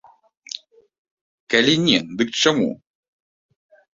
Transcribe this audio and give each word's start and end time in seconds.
Калі 1.55 1.75
не, 1.87 1.99
дык 2.21 2.29
чаму? 2.47 2.67